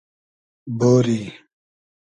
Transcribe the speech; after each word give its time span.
بۉری 0.79 1.19